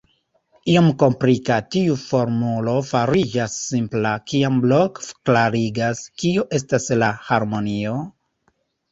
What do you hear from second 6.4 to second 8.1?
estas la harmonio?